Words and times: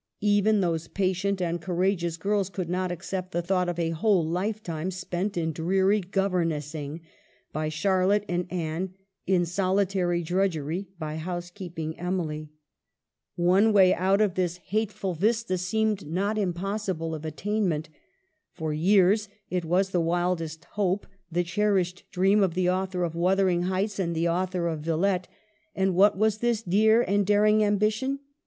Even 0.23 0.61
those 0.61 0.87
patient 0.87 1.39
and 1.43 1.61
cour 1.61 1.75
ageous 1.75 2.17
girls 2.19 2.49
could 2.49 2.71
not 2.71 2.91
accept 2.91 3.31
the 3.31 3.41
thought 3.43 3.69
of 3.69 3.77
a 3.77 3.91
whole 3.91 4.25
lifetime 4.25 4.89
spent 4.89 5.37
in 5.37 5.51
dreary 5.51 5.99
governessing 6.01 7.01
by 7.53 7.69
Charlotte 7.69 8.25
and 8.27 8.47
Anne, 8.51 8.95
in 9.27 9.45
solitary 9.45 10.23
drudgery 10.23 10.87
by 10.97 11.17
homekeeping 11.19 11.93
Emily. 11.99 12.49
One 13.35 13.71
way 13.73 13.93
out 13.93 14.21
of 14.21 14.33
this 14.33 14.57
hate 14.57 14.89
GIRLHOOD 14.89 14.89
AT 14.89 14.89
HA 14.89 14.89
WORTH. 14.89 14.89
gi 14.95 14.99
ful 14.99 15.13
vista 15.13 15.57
seemed 15.59 16.07
not 16.07 16.35
impossible 16.39 17.13
of 17.13 17.23
attainment. 17.23 17.87
For 18.53 18.73
years 18.73 19.29
it 19.51 19.65
was 19.65 19.91
the 19.91 20.01
wildest 20.01 20.65
hope, 20.71 21.05
the 21.31 21.43
cherished 21.43 22.05
dream, 22.09 22.41
of 22.41 22.55
the 22.55 22.71
author 22.71 23.03
of' 23.03 23.13
Wuthering 23.15 23.65
Heights' 23.65 23.99
and 23.99 24.15
the 24.15 24.27
author 24.29 24.65
of' 24.67 24.79
Villette.' 24.83 25.27
And 25.75 25.93
what 25.93 26.17
was 26.17 26.39
this 26.39 26.63
dear 26.63 27.03
and 27.03 27.23
daring 27.23 27.63
ambition 27.63 28.17